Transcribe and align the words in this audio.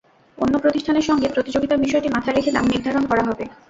অন্য 0.37 0.55
প্রতিষ্ঠানের 0.59 1.07
সঙ্গে 1.09 1.27
প্রতিযোগিতার 1.29 1.83
বিষয়টি 1.85 2.07
মাথায় 2.09 2.35
রেখে 2.35 2.51
দাম 2.51 2.65
নির্ধারণ 2.67 3.03
করা 3.07 3.23
হবে। 3.29 3.43